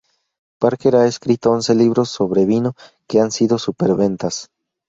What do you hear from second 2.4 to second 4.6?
vino que han sido superventas.